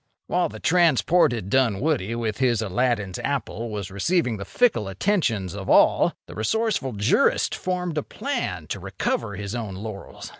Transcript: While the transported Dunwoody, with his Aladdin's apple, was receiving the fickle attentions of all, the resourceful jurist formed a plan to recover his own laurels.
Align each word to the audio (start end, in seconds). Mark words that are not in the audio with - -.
While 0.25 0.49
the 0.49 0.59
transported 0.59 1.51
Dunwoody, 1.51 2.15
with 2.15 2.39
his 2.39 2.63
Aladdin's 2.63 3.19
apple, 3.19 3.69
was 3.69 3.91
receiving 3.91 4.37
the 4.37 4.45
fickle 4.45 4.87
attentions 4.87 5.53
of 5.53 5.69
all, 5.69 6.13
the 6.25 6.33
resourceful 6.33 6.93
jurist 6.93 7.53
formed 7.53 7.99
a 7.99 8.01
plan 8.01 8.65
to 8.69 8.79
recover 8.79 9.35
his 9.35 9.53
own 9.53 9.75
laurels. 9.75 10.29